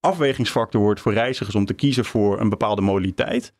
[0.00, 3.52] afwegingsfactor wordt voor reizigers om te kiezen voor een bepaalde modaliteit.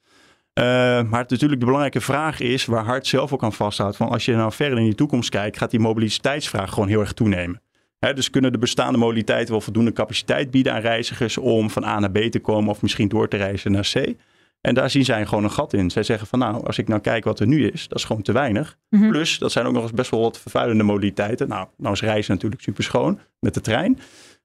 [0.52, 0.64] Eh,
[1.02, 4.24] maar het, natuurlijk de belangrijke vraag is, waar Hart zelf ook aan vasthoudt, van als
[4.24, 7.60] je nou verder in de toekomst kijkt, gaat die mobiliteitsvraag gewoon heel erg toenemen.
[7.98, 11.98] Hè, dus kunnen de bestaande modaliteiten wel voldoende capaciteit bieden aan reizigers om van A
[11.98, 14.14] naar B te komen of misschien door te reizen naar C.
[14.60, 15.90] En daar zien zij gewoon een gat in.
[15.90, 18.22] Zij zeggen van nou, als ik nou kijk wat er nu is, dat is gewoon
[18.22, 18.76] te weinig.
[18.90, 19.08] Mhm.
[19.08, 21.48] Plus, dat zijn ook nog eens best wel wat vervuilende modaliteiten.
[21.48, 23.98] Nou, nou is reizen natuurlijk super schoon met de trein.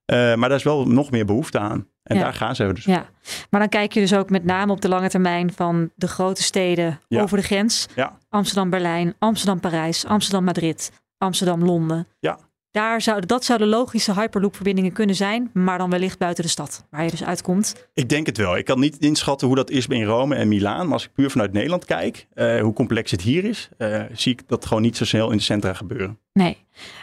[0.06, 1.88] Eh, maar daar is wel nog meer behoefte aan.
[2.04, 2.24] En Ja.
[2.24, 2.86] daar gaan ze dus.
[2.86, 3.06] Ja,
[3.50, 6.44] maar dan kijk je dus ook met name op de lange termijn van de grote
[6.44, 7.22] steden Ja.
[7.22, 7.88] over de grens.
[7.96, 8.18] Ja.
[8.30, 12.08] Amsterdam-Berlijn, Amsterdam-Parijs, Amsterdam-Madrid, Amsterdam-Londen.
[12.20, 12.38] Ja.
[12.72, 17.04] Daar zou, dat zouden logische Hyperloop-verbindingen kunnen zijn, maar dan wellicht buiten de stad, waar
[17.04, 17.88] je dus uitkomt.
[17.94, 18.58] Ik denk het wel.
[18.58, 20.84] Ik kan niet inschatten hoe dat is in Rome en Milaan.
[20.86, 24.32] Maar als ik puur vanuit Nederland kijk, eh, hoe complex het hier is, eh, zie
[24.32, 26.20] ik dat gewoon niet zo snel in de centra gebeuren.
[26.34, 26.58] Nee.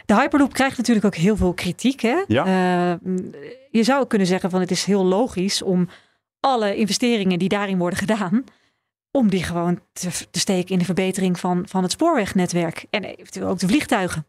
[0.06, 2.00] De Hyperloop krijgt natuurlijk ook heel veel kritiek.
[2.00, 2.24] Hè?
[2.26, 2.44] Ja.
[2.44, 3.12] Eh,
[3.70, 5.88] je zou kunnen zeggen van het is heel logisch om
[6.40, 8.44] alle investeringen die daarin worden gedaan,
[9.10, 13.48] om die gewoon te, te steken in de verbetering van, van het spoorwegnetwerk en eventueel
[13.48, 14.26] ook de vliegtuigen.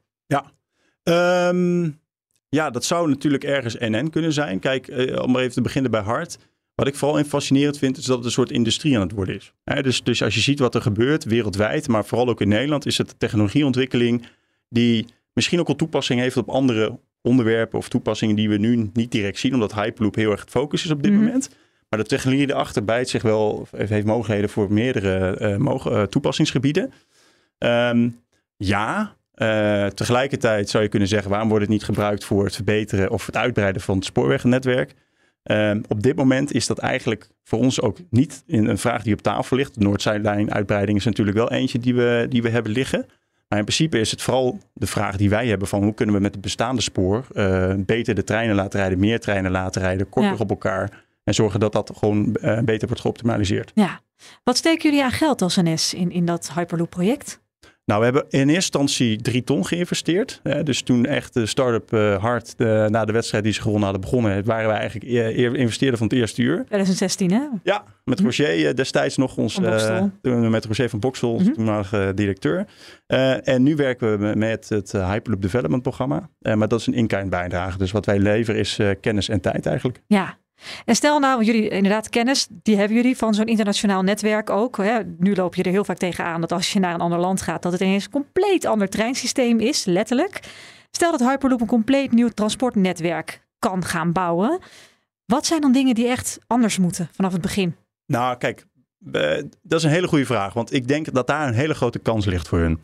[1.10, 1.89] Ehm,
[2.50, 4.60] ja, dat zou natuurlijk ergens NN kunnen zijn.
[4.60, 6.38] Kijk, eh, om maar even te beginnen bij Hart.
[6.76, 9.54] Wat ik vooral fascinerend vind, is dat het een soort industrie aan het worden is.
[9.82, 12.98] Dus, dus als je ziet wat er gebeurt wereldwijd, maar vooral ook in Nederland, is
[12.98, 14.26] het technologieontwikkeling
[14.69, 19.12] die misschien ook al toepassing heeft op andere onderwerpen of toepassingen die we nu niet
[19.12, 21.22] direct zien, omdat Hyperloop heel erg het focus is op dit Mhm.
[21.24, 21.50] moment.
[21.89, 26.91] Maar de technologie erachter bijt zich wel, heeft mogelijkheden voor meerdere eh, eh, toepassingsgebieden.
[27.58, 28.10] Ehm,
[28.58, 33.10] ja, eh, tegelijkertijd zou je kunnen zeggen, waarom wordt het niet gebruikt voor het verbeteren
[33.10, 34.93] of het uitbreiden van het spoorwegnetwerk?
[35.43, 39.13] Ehm, op dit moment is dat eigenlijk voor ons ook niet in een vraag die
[39.13, 39.73] op tafel ligt.
[39.73, 43.06] De Noord-Zuidlijn uitbreiding is natuurlijk wel eentje die we, die we hebben liggen.
[43.47, 46.21] Maar in principe is het vooral de vraag die wij hebben van hoe kunnen we
[46.21, 50.32] met het bestaande spoor eh, beter de treinen laten rijden, meer treinen laten rijden, korter
[50.32, 50.38] Ja.
[50.38, 51.04] op elkaar.
[51.23, 53.71] En zorgen dat dat gewoon eh, beter wordt geoptimaliseerd.
[53.75, 53.99] Ja.
[54.43, 57.39] Wat steken jullie aan geld als NS in, in dat Hyperloop-project?
[57.89, 60.41] Nou, we hebben in eerste instantie drie ton geïnvesteerd.
[60.63, 64.02] Dus toen echt de start-up eh, hard eh, na de wedstrijd die ze gewonnen hadden
[64.02, 66.56] begonnen, waren wij eigenlijk eer investeerder van het eerste uur.
[66.65, 67.41] 2016, hè?
[67.63, 69.54] Ja, met Roger eh, destijds nog ons.
[70.21, 71.54] Toen met Roger van Boksel, onze Mhm.
[71.54, 72.65] toenmalige directeur.
[73.43, 76.30] En nu werken we met het Hyperloop Development programma.
[76.39, 77.78] Maar dat is een in-kind bijdrage.
[77.78, 80.02] Dus wat wij leveren is kennis en tijd eigenlijk.
[80.08, 80.38] Ja.
[80.86, 84.78] En stel nou, jullie inderdaad kennis, die hebben jullie van zo'n internationaal netwerk ook.
[84.78, 85.00] Hè?
[85.17, 87.62] Nu loop je er heel vaak tegenaan dat als je naar een ander land gaat,
[87.63, 90.39] dat het ineens een compleet ander treinsysteem is, letterlijk.
[90.91, 94.60] Stel dat Hyperloop een compleet nieuw transportnetwerk kan gaan bouwen.
[95.26, 97.76] Wat zijn dan dingen die echt anders moeten vanaf het begin?
[98.06, 98.65] Nou, kijk,
[99.62, 100.54] dat is een hele goede vraag.
[100.54, 102.82] Want ik denk dat daar een hele grote kans ligt voor hun.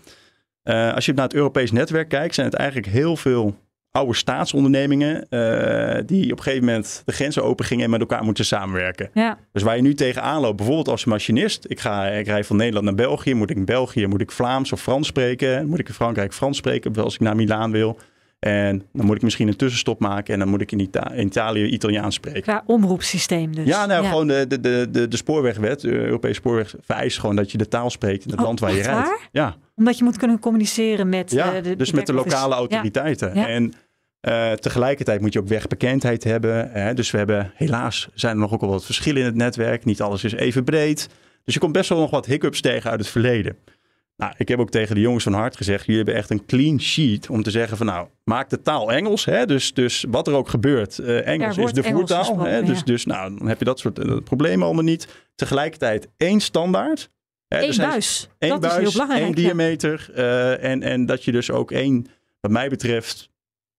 [0.61, 3.55] Eh, als je naar het Europees netwerk kijkt, zijn het eigenlijk heel veel
[3.95, 8.23] oude staatsondernemingen eh, die op een gegeven moment de grenzen open gingen en met elkaar
[8.23, 9.09] moeten samenwerken.
[9.13, 11.65] Ja, Dus waar je nu tegenaan loopt, bijvoorbeeld als machinist.
[11.67, 13.33] Ik, ga, ik rij van Nederland naar België.
[13.33, 15.67] Moet ik in België moet ik Vlaams of Frans spreken?
[15.67, 17.97] Moet ik in Frankrijk Frans spreken als ik naar Milaan wil?
[18.39, 21.25] En dan moet ik misschien een tussenstop maken en dan moet ik in, Ita- in
[21.25, 22.41] Italië Italiaans spreken.
[22.41, 23.67] qua omroepsysteem dus.
[23.67, 27.51] Ja, nou gewoon de, de, de, de, de spoorwegwet, de Europese spoorweg, vereist gewoon dat
[27.51, 29.07] je de taal spreekt in het Oh, land waar je rijdt.
[29.07, 29.19] waar?
[29.31, 33.31] Ja, Omdat je moet kunnen communiceren met ja eh, de dus met de lokale autoriteiten.
[33.35, 33.47] Ja.
[33.47, 33.73] En
[34.25, 36.71] eh, tegelijkertijd moet je ook wegbekendheid hebben.
[36.71, 36.93] Hè?
[36.93, 39.85] Dus we hebben, helaas zijn er nog ook wel wat verschillen in het netwerk.
[39.85, 41.09] Niet alles is even breed.
[41.43, 43.57] Dus je komt best wel nog wat hiccups tegen uit het verleden.
[44.17, 46.81] Nou, ik heb ook tegen de jongens van Hart gezegd, jullie hebben echt een clean
[46.81, 49.25] sheet om te zeggen van nou, maak de taal Engels.
[49.25, 49.45] Hè?
[49.45, 52.39] Dus, dus wat er ook gebeurt, eh, Engels is de Engels voertaal.
[52.39, 52.63] Hè?
[52.63, 52.83] Dus, ja.
[52.85, 55.07] dus nou, dan heb je dat soort eh, problemen allemaal niet.
[55.35, 57.09] Tegelijkertijd één standaard.
[57.47, 57.63] Hè?
[57.63, 58.29] Eén zijn- buis.
[58.39, 59.23] Eén dat buis, is heel belangrijk.
[59.23, 60.11] één diameter.
[60.59, 62.07] en, en dat je dus ook één,
[62.39, 63.33] wat mij betreft,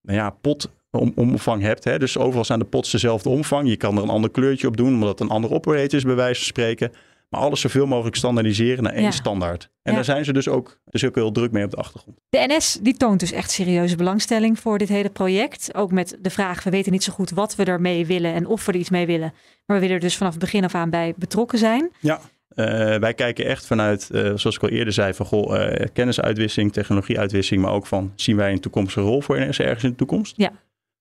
[0.07, 1.85] nou ja, pot om, omvang hebt.
[1.85, 1.99] Hè?
[1.99, 3.69] Dus overal zijn de pots dezelfde omvang.
[3.69, 6.15] Je kan er een ander kleurtje op doen, omdat het een andere operator is, bij
[6.15, 6.93] wijze van spreken.
[7.29, 9.11] Maar alles zoveel mogelijk standaardiseren naar één Ja.
[9.11, 9.63] standaard.
[9.63, 9.93] En Ja.
[9.93, 12.17] daar zijn ze dus ook, dus ook heel druk mee op de achtergrond.
[12.29, 15.75] De NS die toont dus echt serieuze belangstelling voor dit hele project.
[15.75, 18.67] Ook met de vraag, we weten niet zo goed wat we ermee willen en of
[18.67, 19.33] we er iets mee willen.
[19.67, 21.91] Maar we willen er dus vanaf het begin af aan bij betrokken zijn.
[22.01, 22.21] Ja.
[22.57, 26.73] Eh, wij kijken echt vanuit, eh, zoals ik al eerder zei, van goh, eh, kennisuitwisseling,
[26.73, 30.35] technologieuitwisseling, maar ook van zien wij een toekomstige rol voor NS ergens in de toekomst?
[30.37, 30.51] Ja.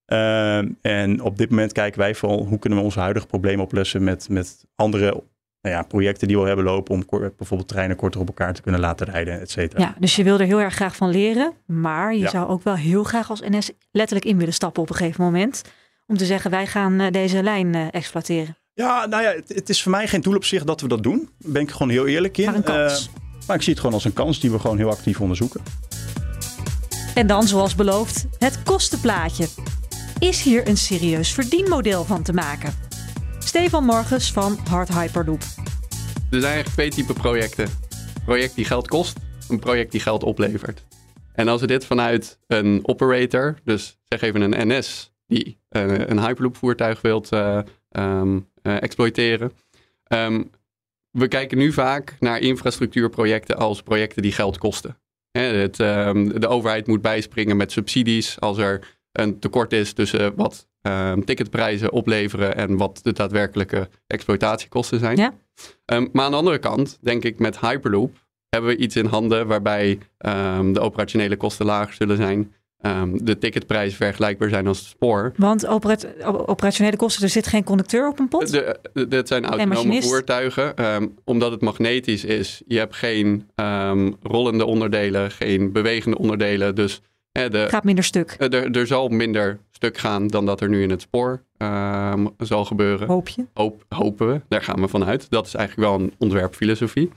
[0.06, 4.04] Ehm, en op dit moment kijken wij vooral hoe kunnen we onze huidige problemen oplossen
[4.04, 5.24] met, met andere
[5.62, 7.04] nou ja, projecten die we al hebben lopen om
[7.38, 9.82] bijvoorbeeld treinen korter op elkaar te kunnen laten rijden, et cetera.
[9.82, 11.54] Ja, dus je wil er heel erg graag van leren.
[11.66, 12.30] Maar je Ja.
[12.30, 15.62] zou ook wel heel graag als NS letterlijk in willen stappen op een gegeven moment.
[16.08, 18.58] Om te zeggen, wij gaan deze lijn exploiteren.
[18.76, 21.04] Ja, nou ja, het, het is voor mij geen doel op zich dat we dat
[21.04, 21.30] doen.
[21.38, 22.46] Daar ben ik gewoon heel eerlijk in.
[22.46, 23.10] Maar een kans.
[23.14, 25.62] Eh, maar ik zie het gewoon als een kans die we gewoon heel actief onderzoeken.
[27.16, 29.48] En dan, zoals beloofd, het kostenplaatje.
[30.20, 32.74] Is hier een serieus verdienmodel van te maken?
[33.40, 35.42] Stefan Morgens van Hard Hyperloop.
[35.42, 37.66] Er zijn eigenlijk twee typen projecten.
[37.66, 39.18] Een project die geld kost,
[39.50, 40.86] een project die geld oplevert.
[41.34, 46.20] En als we dit vanuit een operator, dus zeg even een NS, die eh, een
[46.20, 47.60] Hyperloop voertuig wilt eh,
[47.90, 49.52] ehm, eh, exploiteren.
[50.04, 50.44] Ehm,
[51.12, 54.98] we kijken nu vaak naar infrastructuurprojecten als projecten die geld kosten.
[55.32, 60.36] Hè, het, ehm, de overheid moet bijspringen met subsidies als er een tekort is tussen
[60.36, 65.18] wat ehm, ticketprijzen opleveren en wat de daadwerkelijke exploitatiekosten zijn.
[65.18, 65.34] Ja.
[65.86, 70.00] Maar aan de andere kant, denk ik, met Hyperloop hebben we iets in handen waarbij
[70.72, 72.54] de operationele kosten lager zullen zijn.
[72.82, 75.34] Ehm, de ticketprijzen vergelijkbaar zijn als het spoor.
[75.38, 78.52] Want operat- operationele kosten, er zit geen conducteur op een pot?
[78.52, 80.76] De, de, dit zijn autonome voertuigen.
[80.76, 86.76] ehm, omdat het magnetisch is, je hebt geen ehm, rollende onderdelen, geen bewegende onderdelen.
[86.76, 90.62] Dus eh, de, Gaat minder stuk, eh, er, er zal minder stuk gaan dan dat
[90.62, 91.44] er nu in het spoor
[92.38, 93.08] zal gebeuren.
[93.08, 93.46] hoop je.
[93.54, 95.30] Hoop, hopen we, daar gaan we vanuit.
[95.30, 97.10] Dat is eigenlijk wel een ontwerpfilosofie.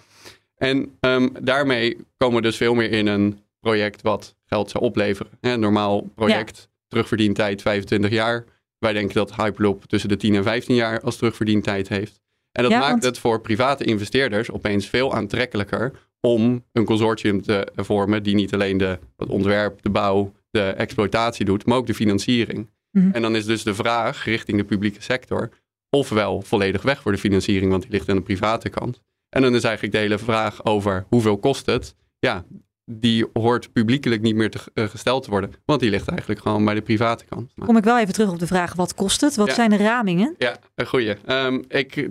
[0.57, 0.99] En
[1.43, 5.33] daarmee komen we dus veel meer in een project wat geld zou opleveren.
[5.41, 8.45] Een normaal project, terugverdientijd 25 jaar.
[8.79, 12.21] Wij denken dat Hyperloop tussen de 10 en 15 jaar als terugverdientijd heeft.
[12.53, 17.43] En dat Ja, maakt want- het voor private investeerders opeens veel aantrekkelijker om een consortium
[17.43, 21.87] te vormen die niet alleen de, het ontwerp, de bouw, de exploitatie doet, maar ook
[21.87, 22.71] de financiering.
[22.91, 23.11] Mhm.
[23.13, 25.51] En dan is dus de vraag richting de publieke sector
[25.91, 29.01] ofwel volledig weg voor de financiering, want die ligt aan de private kant.
[29.29, 31.95] En dan is eigenlijk de hele vraag over hoeveel kost het.
[32.19, 32.45] Ja,
[32.91, 36.65] die hoort publiekelijk niet meer te, eh, gesteld te worden, want die ligt eigenlijk gewoon
[36.65, 37.53] bij de private kant.
[37.55, 39.37] Maar- Kom ik wel even terug op de vraag, wat kost het?
[39.37, 39.55] Wat Ja.
[39.55, 40.35] zijn de ramingen?
[40.39, 41.15] ja, een goeie.
[41.25, 42.09] Ehm, ik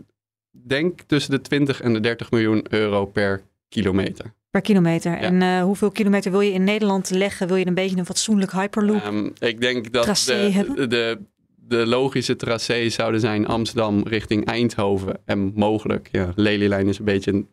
[0.51, 4.33] denk tussen de 20 en de 30 miljoen euro per kilometer.
[4.49, 5.17] Per kilometer.
[5.17, 7.47] En eh, hoeveel kilometer wil je in Nederland leggen?
[7.47, 9.01] Wil je een beetje een fatsoenlijk hyperloop?
[9.03, 11.19] Ehm, ik denk dat Tracé de, de,
[11.55, 15.19] de logische tracés zouden zijn Amsterdam richting Eindhoven.
[15.25, 17.47] En mogelijk, ja, Lelylijn is een beetje een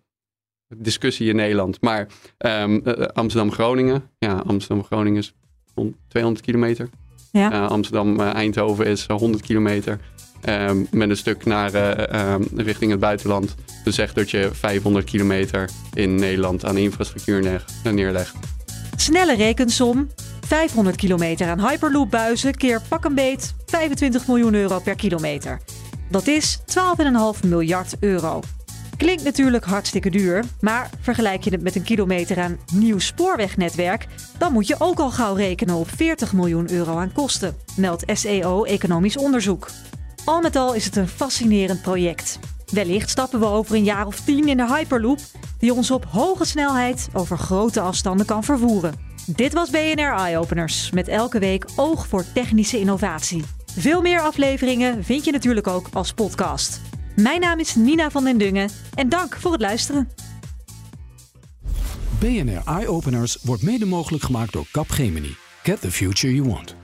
[0.69, 1.81] discussie in Nederland.
[1.81, 2.07] Maar
[2.39, 5.35] ehm, eh, Amsterdam-Groningen, ja, Amsterdam-Groningen is
[5.75, 6.89] rond 200 kilometer.
[7.33, 7.53] Ja.
[7.53, 9.99] Eh, Amsterdam-Eindhoven is eh, 100 kilometer.
[10.41, 13.55] Ehm, met een stuk naar, eh, ehm, richting het buitenland.
[13.85, 18.35] Dus zeg dat je 500 kilometer in Nederland aan infrastructuur neer- neerlegt.
[18.97, 20.09] Snelle rekensom.
[20.47, 25.61] 500 kilometer aan hyperloopbuizen keer pak een beet 25 miljoen euro per kilometer.
[26.11, 28.41] Dat is 12,5 miljard euro.
[28.97, 34.07] Klinkt natuurlijk hartstikke duur, maar vergelijk je het met een kilometer aan nieuw spoorwegnetwerk,
[34.39, 38.65] dan moet je ook al gauw rekenen op 40 miljoen euro aan kosten, meldt SEO
[38.65, 39.71] Economisch Onderzoek.
[40.25, 42.39] Al met al is het een fascinerend project.
[42.73, 45.19] Wellicht stappen we over een jaar of tien in de Hyperloop,
[45.59, 48.95] die ons op hoge snelheid over grote afstanden kan vervoeren.
[49.27, 53.45] Dit was BNR Eye Openers, met elke week oog voor technische innovatie.
[53.77, 56.81] Veel meer afleveringen vind je natuurlijk ook als podcast.
[57.17, 60.09] Mijn naam is Nina van den Dungen en dank voor het luisteren.
[62.19, 65.37] BNR Eye Openers wordt mede mogelijk gemaakt door Capgemini.
[65.63, 66.84] Get the future you want.